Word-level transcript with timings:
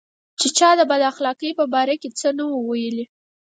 چې 0.39 0.47
چا 0.57 0.69
د 0.79 0.81
بد 0.91 1.01
اخلاقۍ 1.11 1.51
په 1.59 1.65
باره 1.73 1.95
کې 2.01 2.09
څه 2.19 2.27
نه 2.37 2.43
وو 2.49 2.59
ویلي. 2.69 3.05